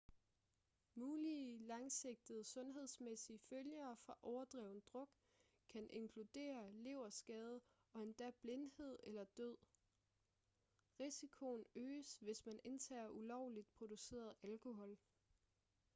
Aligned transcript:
mulige 0.95 1.57
langsigtede 1.57 2.43
sundhedsmæssige 2.43 3.39
følger 3.39 3.95
fra 3.95 4.17
overdreven 4.21 4.81
druk 4.87 5.09
kan 5.69 5.89
inkludere 5.89 6.71
leverskade 6.73 7.61
og 7.93 8.03
endda 8.03 8.31
blindhed 8.41 8.97
eller 9.03 9.25
død 9.37 9.57
risikoen 10.99 11.65
øges 11.75 12.15
hvis 12.21 12.45
man 12.45 12.59
indtager 12.63 13.09
ulovligt 13.09 13.67
produceret 13.77 14.33
alkohol 14.43 14.97